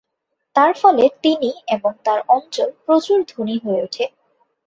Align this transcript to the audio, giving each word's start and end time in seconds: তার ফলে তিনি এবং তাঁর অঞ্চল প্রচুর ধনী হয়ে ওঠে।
তার 0.55 0.71
ফলে 0.73 1.03
তিনি 1.23 1.51
এবং 1.67 1.91
তাঁর 2.05 2.19
অঞ্চল 2.27 2.69
প্রচুর 2.85 3.17
ধনী 3.27 3.55
হয়ে 3.63 3.83
ওঠে। 3.83 4.05